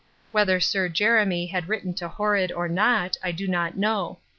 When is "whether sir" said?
0.31-0.89